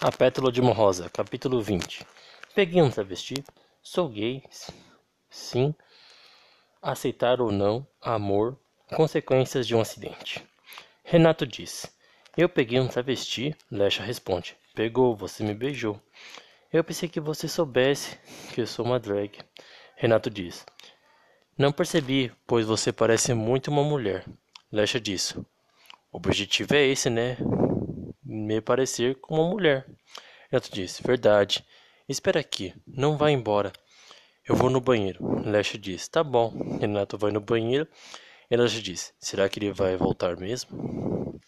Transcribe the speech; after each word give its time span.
A 0.00 0.12
Pétala 0.12 0.52
de 0.52 0.60
uma 0.60 0.72
Rosa, 0.72 1.10
capítulo 1.10 1.60
20. 1.60 2.06
Peguei 2.54 2.80
um 2.80 2.88
travesti, 2.88 3.34
sou 3.82 4.08
gay, 4.08 4.44
sim, 5.28 5.74
aceitar 6.80 7.40
ou 7.40 7.50
não, 7.50 7.84
amor, 8.00 8.56
consequências 8.94 9.66
de 9.66 9.74
um 9.74 9.80
acidente. 9.80 10.40
Renato 11.02 11.44
diz: 11.44 11.92
Eu 12.36 12.48
peguei 12.48 12.78
um 12.78 12.86
travesti, 12.86 13.56
Lecha 13.68 14.04
responde: 14.04 14.56
Pegou, 14.72 15.16
você 15.16 15.42
me 15.42 15.52
beijou. 15.52 16.00
Eu 16.72 16.84
pensei 16.84 17.08
que 17.08 17.18
você 17.18 17.48
soubesse 17.48 18.16
que 18.54 18.60
eu 18.60 18.68
sou 18.68 18.84
uma 18.84 19.00
drag. 19.00 19.36
Renato 19.96 20.30
diz: 20.30 20.64
Não 21.58 21.72
percebi, 21.72 22.32
pois 22.46 22.64
você 22.66 22.92
parece 22.92 23.34
muito 23.34 23.68
uma 23.68 23.82
mulher. 23.82 24.24
Lecha 24.70 25.00
diz: 25.00 25.32
O 26.12 26.18
objetivo 26.18 26.72
é 26.76 26.86
esse, 26.86 27.10
né? 27.10 27.36
Me 28.28 28.60
parecer 28.60 29.16
com 29.16 29.36
uma 29.36 29.48
mulher. 29.48 29.86
Renato 30.50 30.70
disse: 30.70 31.02
Verdade. 31.02 31.64
Espera 32.06 32.40
aqui, 32.40 32.74
não 32.86 33.16
vá 33.16 33.30
embora. 33.30 33.72
Eu 34.46 34.54
vou 34.54 34.70
no 34.70 34.80
banheiro. 34.80 35.40
Leste 35.44 35.78
diz: 35.78 36.06
Tá 36.08 36.22
bom. 36.22 36.78
Renato 36.78 37.16
vai 37.16 37.30
no 37.30 37.40
banheiro. 37.40 37.88
E 38.50 38.56
Leste 38.56 38.82
diz: 38.82 39.14
Será 39.18 39.48
que 39.48 39.58
ele 39.58 39.72
vai 39.72 39.96
voltar 39.96 40.36
mesmo? 40.36 41.40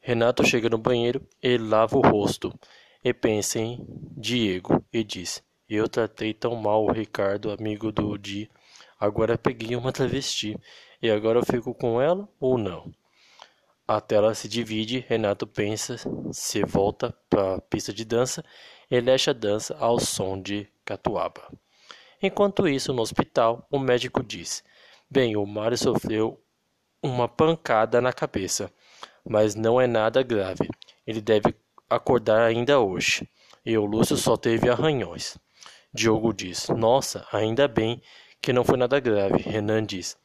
Renato 0.00 0.44
chega 0.46 0.68
no 0.68 0.78
banheiro 0.78 1.20
e 1.42 1.58
lava 1.58 1.96
o 1.96 2.00
rosto. 2.00 2.52
E 3.04 3.12
pensa 3.12 3.58
em 3.58 3.84
Diego 4.16 4.84
e 4.92 5.04
diz: 5.04 5.42
Eu 5.68 5.88
tratei 5.88 6.32
tão 6.32 6.54
mal 6.56 6.84
o 6.84 6.92
Ricardo, 6.92 7.50
amigo 7.50 7.92
do 7.92 8.16
Di. 8.16 8.50
Agora 8.98 9.38
peguei 9.38 9.76
uma 9.76 9.92
travesti. 9.92 10.56
E 11.00 11.10
agora 11.10 11.38
eu 11.38 11.46
fico 11.46 11.72
com 11.74 12.00
ela 12.00 12.28
ou 12.40 12.58
não? 12.58 12.92
A 13.86 14.00
tela 14.00 14.34
se 14.34 14.48
divide, 14.48 15.04
Renato 15.08 15.46
pensa, 15.46 15.96
se 16.32 16.62
volta 16.64 17.14
para 17.30 17.54
a 17.54 17.60
pista 17.60 17.92
de 17.92 18.04
dança 18.04 18.44
e 18.90 19.00
Lecha 19.00 19.32
dança 19.32 19.76
ao 19.78 19.98
som 20.00 20.40
de 20.40 20.68
catuaba. 20.84 21.50
Enquanto 22.20 22.66
isso, 22.66 22.92
no 22.92 23.00
hospital, 23.00 23.66
o 23.70 23.78
médico 23.78 24.22
diz: 24.22 24.64
Bem, 25.08 25.36
o 25.36 25.46
Mário 25.46 25.78
sofreu 25.78 26.42
uma 27.02 27.28
pancada 27.28 28.00
na 28.00 28.12
cabeça, 28.12 28.70
mas 29.24 29.54
não 29.54 29.80
é 29.80 29.86
nada 29.86 30.22
grave. 30.22 30.68
Ele 31.06 31.20
deve 31.20 31.54
acordar 31.88 32.42
ainda 32.42 32.80
hoje. 32.80 33.28
E 33.64 33.78
o 33.78 33.84
Lúcio 33.84 34.16
só 34.16 34.36
teve 34.36 34.68
arranhões. 34.68 35.38
Diogo 35.94 36.32
diz: 36.32 36.68
Nossa, 36.68 37.26
ainda 37.32 37.68
bem 37.68 38.02
que 38.42 38.52
não 38.52 38.64
foi 38.64 38.76
nada 38.76 38.98
grave. 38.98 39.42
Renan 39.42 39.84
diz: 39.84 40.16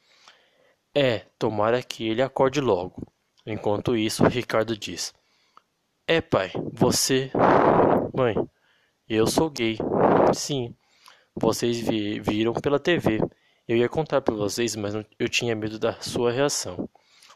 é, 0.96 1.20
tomara 1.40 1.82
que 1.82 2.08
ele 2.08 2.22
acorde 2.22 2.62
logo. 2.62 3.08
Enquanto 3.46 3.96
isso, 3.96 4.24
Ricardo 4.26 4.78
diz: 4.78 5.14
É, 6.08 6.22
pai, 6.22 6.52
você. 6.72 7.32
Mãe, 8.14 8.36
eu 9.10 9.28
sou 9.28 9.50
gay. 9.50 9.78
Sim, 10.34 10.76
vocês 11.36 11.80
vi 11.80 12.20
viram 12.20 12.54
pela 12.54 12.80
TV. 12.80 13.20
Eu 13.68 13.78
ia 13.78 13.90
contar 13.90 14.22
para 14.22 14.36
vocês, 14.36 14.76
mas 14.76 14.94
eu 15.18 15.30
tinha 15.30 15.56
medo 15.56 15.80
da 15.80 15.94
sua 16.02 16.32
reação. 16.32 16.90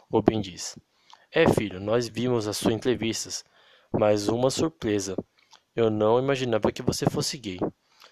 O 0.10 0.22
Ben 0.22 0.40
diz: 0.40 0.78
É, 1.32 1.48
filho, 1.52 1.80
nós 1.80 2.08
vimos 2.08 2.48
as 2.48 2.58
suas 2.58 2.74
entrevistas, 2.74 3.44
mas 3.92 4.28
uma 4.28 4.50
surpresa. 4.50 5.16
Eu 5.76 5.90
não 5.90 6.20
imaginava 6.20 6.72
que 6.72 6.82
você 6.82 7.06
fosse 7.10 7.38
gay. 7.38 7.60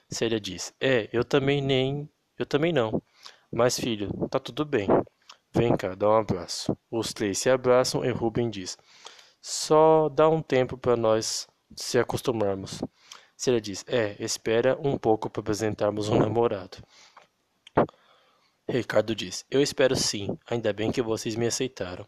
Célia 0.09 0.39
diz: 0.39 0.73
É, 0.81 1.09
eu 1.13 1.23
também 1.23 1.61
nem. 1.61 2.09
Eu 2.37 2.45
também 2.45 2.73
não. 2.73 3.01
Mas, 3.51 3.79
filho, 3.79 4.09
tá 4.29 4.39
tudo 4.39 4.65
bem. 4.65 4.87
Vem 5.55 5.77
cá, 5.77 5.95
dá 5.95 6.09
um 6.09 6.17
abraço. 6.17 6.77
Os 6.91 7.13
três 7.13 7.37
se 7.39 7.49
abraçam 7.49 8.03
e 8.03 8.11
Ruben 8.11 8.49
diz: 8.49 8.77
Só 9.41 10.09
dá 10.09 10.27
um 10.27 10.41
tempo 10.41 10.77
para 10.77 10.97
nós 10.97 11.47
se 11.73 11.97
acostumarmos. 11.97 12.81
Celia 13.37 13.61
diz: 13.61 13.85
É, 13.87 14.17
espera 14.19 14.77
um 14.77 14.97
pouco 14.97 15.29
para 15.29 15.39
apresentarmos 15.39 16.09
um 16.09 16.19
namorado. 16.19 16.77
Ricardo 18.67 19.15
diz: 19.15 19.45
Eu 19.49 19.61
espero 19.61 19.95
sim, 19.95 20.37
ainda 20.45 20.73
bem 20.73 20.91
que 20.91 21.01
vocês 21.01 21.37
me 21.37 21.47
aceitaram. 21.47 22.05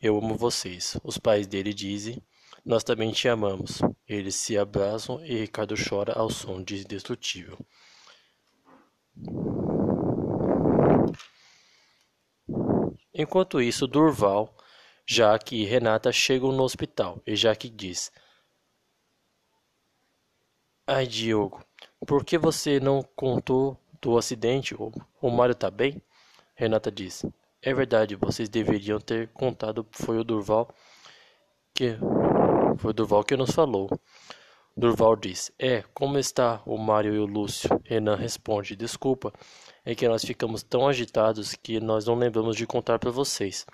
Eu 0.00 0.16
amo 0.16 0.36
vocês. 0.36 0.96
Os 1.02 1.18
pais 1.18 1.48
dele 1.48 1.74
dizem: 1.74 2.22
Nós 2.64 2.84
também 2.84 3.10
te 3.10 3.28
amamos. 3.28 3.80
Eles 4.06 4.36
se 4.36 4.56
abraçam 4.56 5.24
e 5.24 5.40
Ricardo 5.40 5.74
chora 5.76 6.12
ao 6.12 6.30
som 6.30 6.62
de 6.62 6.82
Indestrutível. 6.82 7.58
Enquanto 13.18 13.62
isso, 13.62 13.86
Durval, 13.86 14.54
Jaque 15.06 15.56
e 15.56 15.64
Renata 15.64 16.12
chegam 16.12 16.52
no 16.52 16.62
hospital 16.62 17.18
e 17.26 17.34
Jaque 17.34 17.70
diz: 17.70 18.12
Ai, 20.86 21.06
Diogo, 21.06 21.64
por 22.06 22.26
que 22.26 22.36
você 22.36 22.78
não 22.78 23.02
contou 23.02 23.80
do 24.02 24.18
acidente? 24.18 24.74
O 24.74 25.30
Mário 25.30 25.54
tá 25.54 25.70
bem? 25.70 26.02
Renata 26.54 26.92
diz: 26.92 27.24
É 27.62 27.72
verdade, 27.72 28.16
vocês 28.16 28.50
deveriam 28.50 29.00
ter 29.00 29.28
contado. 29.28 29.86
Foi 29.92 30.18
o 30.18 30.24
Durval 30.24 30.68
que 31.72 31.96
foi 32.78 32.90
o 32.90 32.94
Durval 32.94 33.24
que 33.24 33.36
nos 33.36 33.50
falou. 33.52 33.88
Durval 34.76 35.16
diz: 35.16 35.50
É, 35.58 35.82
como 35.94 36.18
está 36.18 36.60
o 36.66 36.76
Mário 36.76 37.14
e 37.14 37.18
o 37.18 37.24
Lúcio? 37.24 37.80
Renan 37.82 38.16
responde: 38.16 38.76
Desculpa, 38.76 39.32
é 39.86 39.94
que 39.94 40.08
nós 40.08 40.24
ficamos 40.24 40.64
tão 40.64 40.88
agitados 40.88 41.54
que 41.54 41.78
nós 41.78 42.04
não 42.04 42.16
lembramos 42.16 42.56
de 42.56 42.66
contar 42.66 42.98
para 42.98 43.12
vocês. 43.12 43.64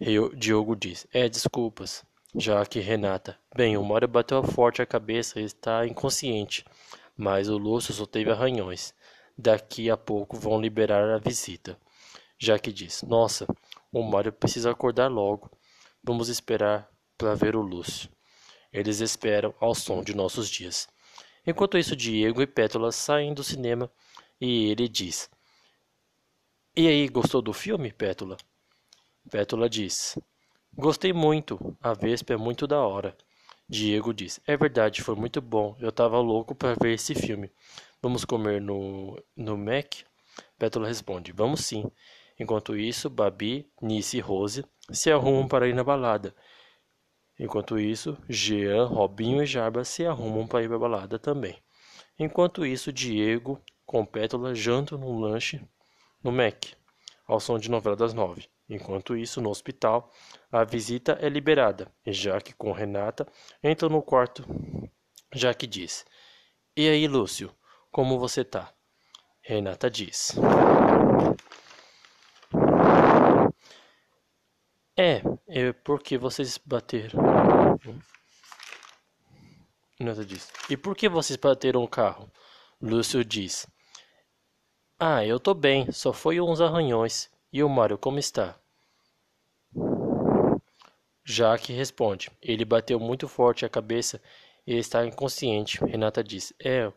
Eu, 0.00 0.34
Diogo 0.34 0.74
diz: 0.74 1.06
É, 1.12 1.28
desculpas. 1.28 2.04
Já 2.34 2.66
que 2.66 2.80
Renata: 2.80 3.38
Bem, 3.54 3.76
o 3.76 3.84
Mário 3.84 4.08
bateu 4.08 4.42
forte 4.42 4.82
a 4.82 4.86
cabeça 4.86 5.40
e 5.40 5.44
está 5.44 5.86
inconsciente, 5.86 6.64
mas 7.16 7.48
o 7.48 7.56
Lúcio 7.56 7.94
só 7.94 8.04
teve 8.06 8.32
arranhões. 8.32 8.92
Daqui 9.36 9.88
a 9.88 9.96
pouco 9.96 10.36
vão 10.36 10.60
liberar 10.60 11.08
a 11.14 11.18
visita. 11.18 11.78
Já 12.36 12.58
que 12.58 12.72
diz: 12.72 13.04
Nossa, 13.04 13.46
o 13.92 14.02
Mário 14.02 14.32
precisa 14.32 14.72
acordar 14.72 15.06
logo. 15.06 15.48
Vamos 16.02 16.28
esperar 16.28 16.90
para 17.16 17.36
ver 17.36 17.54
o 17.54 17.62
Lúcio. 17.62 18.10
Eles 18.72 18.98
esperam 18.98 19.54
ao 19.60 19.76
som 19.76 20.02
de 20.02 20.12
nossos 20.12 20.50
dias. 20.50 20.88
Enquanto 21.46 21.78
isso, 21.78 21.94
Diego 21.94 22.42
e 22.42 22.48
Pétala 22.48 22.90
saem 22.90 23.32
do 23.32 23.44
cinema 23.44 23.88
e 24.40 24.70
ele 24.70 24.88
diz: 24.88 25.30
E 26.76 26.86
aí, 26.86 27.08
gostou 27.08 27.42
do 27.42 27.52
filme, 27.52 27.92
Pétula? 27.92 28.36
Pétula 29.30 29.68
diz: 29.68 30.18
Gostei 30.74 31.12
muito, 31.12 31.76
a 31.80 31.92
Vespa 31.92 32.34
é 32.34 32.36
muito 32.36 32.66
da 32.66 32.80
hora. 32.80 33.16
Diego 33.68 34.14
diz: 34.14 34.40
É 34.46 34.56
verdade, 34.56 35.02
foi 35.02 35.14
muito 35.14 35.40
bom. 35.40 35.76
Eu 35.80 35.92
tava 35.92 36.18
louco 36.18 36.54
para 36.54 36.74
ver 36.80 36.94
esse 36.94 37.14
filme. 37.14 37.50
Vamos 38.00 38.24
comer 38.24 38.60
no, 38.60 39.22
no 39.36 39.58
Mac? 39.58 39.96
Pétula 40.58 40.88
responde: 40.88 41.32
Vamos 41.32 41.64
sim. 41.64 41.84
Enquanto 42.38 42.76
isso, 42.76 43.10
Babi, 43.10 43.68
Nice 43.82 44.16
e 44.16 44.20
Rose 44.20 44.64
se 44.90 45.10
arrumam 45.10 45.48
para 45.48 45.68
ir 45.68 45.74
na 45.74 45.82
balada. 45.82 46.34
Enquanto 47.38 47.78
isso, 47.78 48.16
Jean, 48.28 48.86
Robinho 48.86 49.42
e 49.42 49.46
Jarba 49.46 49.84
se 49.84 50.06
arrumam 50.06 50.46
para 50.46 50.62
ir 50.62 50.68
para 50.68 50.76
a 50.76 50.80
balada 50.80 51.18
também. 51.18 51.56
Enquanto 52.18 52.64
isso, 52.64 52.92
Diego, 52.92 53.60
com 53.88 54.04
Pétala 54.04 54.54
jantam 54.54 54.98
no 54.98 55.18
lanche 55.18 55.66
no 56.22 56.30
Mac, 56.30 56.66
ao 57.26 57.40
som 57.40 57.58
de 57.58 57.70
novela 57.70 57.96
das 57.96 58.12
nove. 58.12 58.46
Enquanto 58.68 59.16
isso, 59.16 59.40
no 59.40 59.48
hospital, 59.48 60.12
a 60.52 60.62
visita 60.62 61.18
é 61.22 61.28
liberada 61.30 61.90
e 62.04 62.12
Jaque 62.12 62.52
com 62.52 62.70
Renata 62.70 63.26
entra 63.62 63.88
no 63.88 64.02
quarto. 64.02 64.44
Jaque 65.34 65.66
diz: 65.66 66.04
E 66.76 66.86
aí, 66.86 67.08
Lúcio, 67.08 67.50
como 67.90 68.18
você 68.18 68.44
tá? 68.44 68.70
Renata 69.40 69.90
diz: 69.90 70.34
É, 74.94 75.22
é 75.48 75.72
porque 75.72 76.18
vocês 76.18 76.58
bateram. 76.58 77.18
Renata 79.98 80.26
diz: 80.26 80.52
E 80.68 80.76
por 80.76 80.94
que 80.94 81.08
vocês 81.08 81.38
bateram 81.38 81.82
o 81.82 81.88
carro? 81.88 82.30
Lúcio 82.82 83.24
diz: 83.24 83.66
ah, 84.98 85.24
eu 85.24 85.38
tô 85.38 85.54
bem, 85.54 85.92
só 85.92 86.12
foi 86.12 86.40
uns 86.40 86.60
arranhões. 86.60 87.30
E 87.52 87.62
o 87.62 87.68
Mário 87.68 87.96
como 87.96 88.18
está? 88.18 88.56
Jaque 91.24 91.72
responde: 91.72 92.30
Ele 92.42 92.64
bateu 92.64 92.98
muito 92.98 93.28
forte 93.28 93.64
a 93.64 93.68
cabeça 93.68 94.20
e 94.66 94.74
está 94.76 95.06
inconsciente. 95.06 95.78
Renata 95.84 96.24
diz: 96.24 96.52
É, 96.62 96.92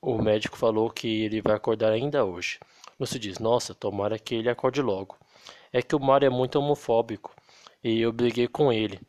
o 0.00 0.16
médico 0.16 0.56
falou 0.56 0.90
que 0.90 1.24
ele 1.24 1.40
vai 1.40 1.54
acordar 1.54 1.90
ainda 1.90 2.24
hoje. 2.24 2.60
Lúcio 3.00 3.18
diz: 3.18 3.38
Nossa, 3.38 3.74
tomara 3.74 4.18
que 4.18 4.34
ele 4.34 4.48
acorde 4.48 4.80
logo. 4.80 5.16
É 5.72 5.82
que 5.82 5.96
o 5.96 6.00
Mário 6.00 6.26
é 6.26 6.30
muito 6.30 6.58
homofóbico 6.58 7.34
e 7.82 8.00
eu 8.00 8.12
briguei 8.12 8.46
com 8.46 8.72
ele. 8.72 9.00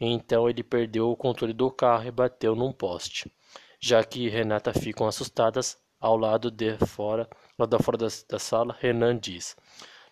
Então 0.00 0.48
ele 0.48 0.62
perdeu 0.62 1.10
o 1.10 1.16
controle 1.16 1.52
do 1.52 1.70
carro 1.70 2.06
e 2.06 2.10
bateu 2.10 2.56
num 2.56 2.72
poste. 2.72 3.30
Já 3.78 4.02
que 4.02 4.28
Renata 4.28 4.72
ficam 4.72 5.06
assustadas, 5.06 5.76
ao 6.00 6.16
lado 6.16 6.50
de 6.50 6.76
fora, 6.86 7.28
lá 7.58 7.66
da 7.66 7.78
fora 7.78 7.96
da, 7.96 8.08
da 8.28 8.38
sala, 8.38 8.76
Renan 8.80 9.18
diz: 9.18 9.56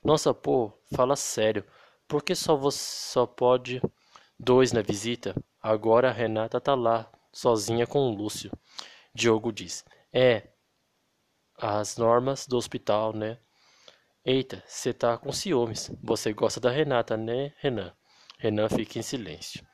Nossa, 0.05 0.33
pô, 0.35 0.73
fala 0.94 1.17
sério. 1.17 1.65
Por 2.06 2.23
que 2.23 2.35
só 2.35 2.56
você 2.56 2.79
só 2.79 3.27
pode 3.27 3.81
dois 4.39 4.73
na 4.73 4.83
visita? 4.83 5.35
Agora 5.61 6.09
a 6.09 6.12
Renata 6.12 6.61
tá 6.61 6.75
lá, 6.75 7.11
sozinha 7.33 7.87
com 7.87 8.00
o 8.00 8.15
Lúcio. 8.15 8.50
Diogo 9.15 9.53
diz: 9.53 9.85
É, 10.12 10.49
as 11.56 11.97
normas 11.97 12.47
do 12.47 12.56
hospital, 12.56 13.12
né? 13.12 13.39
Eita, 14.25 14.62
você 14.67 14.93
tá 14.93 15.19
com 15.19 15.33
ciúmes. 15.33 15.91
Você 16.03 16.33
gosta 16.33 16.61
da 16.61 16.71
Renata, 16.71 17.17
né, 17.17 17.53
Renan? 17.59 17.93
Renan 18.39 18.69
fica 18.69 18.99
em 18.99 19.03
silêncio. 19.03 19.65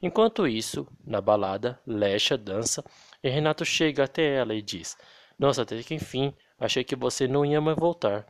Enquanto 0.00 0.46
isso, 0.46 0.86
na 1.04 1.20
balada, 1.20 1.80
Lecha 1.84 2.36
dança 2.38 2.84
e 3.22 3.28
Renato 3.28 3.64
chega 3.64 4.04
até 4.04 4.36
ela 4.36 4.54
e 4.54 4.62
diz: 4.62 4.96
Nossa, 5.38 5.62
até 5.62 5.80
que 5.82 5.94
enfim, 5.94 6.34
achei 6.58 6.82
que 6.82 6.96
você 6.96 7.28
não 7.28 7.44
ia 7.46 7.60
mais 7.60 7.76
voltar. 7.78 8.26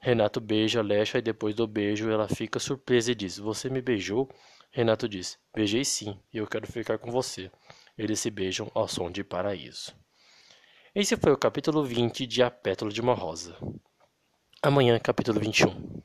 Renato 0.00 0.40
beija 0.40 0.82
Lecha 0.82 1.18
e 1.18 1.22
depois 1.22 1.54
do 1.54 1.66
beijo 1.66 2.08
ela 2.08 2.28
fica 2.28 2.60
surpresa 2.60 3.10
e 3.10 3.14
diz: 3.14 3.38
Você 3.38 3.68
me 3.68 3.82
beijou? 3.82 4.30
Renato 4.70 5.08
diz: 5.08 5.38
Beijei 5.52 5.84
sim, 5.84 6.16
e 6.32 6.38
eu 6.38 6.46
quero 6.46 6.66
ficar 6.66 6.98
com 6.98 7.10
você. 7.10 7.50
Eles 7.98 8.20
se 8.20 8.30
beijam 8.30 8.70
ao 8.74 8.86
som 8.86 9.10
de 9.10 9.24
paraíso. 9.24 9.92
Esse 10.94 11.16
foi 11.16 11.32
o 11.32 11.36
capítulo 11.36 11.82
20 11.82 12.26
de 12.26 12.42
A 12.42 12.50
Pétala 12.50 12.92
de 12.92 13.00
uma 13.00 13.14
Rosa. 13.14 13.56
Amanhã, 14.62 14.98
capítulo 14.98 15.40
21. 15.40 15.95